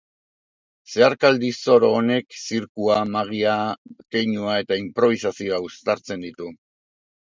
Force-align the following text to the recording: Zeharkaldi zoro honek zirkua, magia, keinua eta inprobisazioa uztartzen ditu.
Zeharkaldi 0.93 1.51
zoro 1.65 1.91
honek 1.99 2.39
zirkua, 2.47 2.97
magia, 3.19 3.55
keinua 4.17 4.59
eta 4.67 4.83
inprobisazioa 4.85 5.65
uztartzen 5.71 6.31
ditu. 6.31 6.55